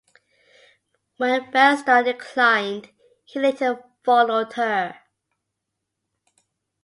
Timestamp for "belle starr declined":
1.51-2.89